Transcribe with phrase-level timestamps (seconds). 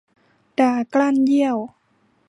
[0.59, 1.57] ดากลั้นเยี่ยว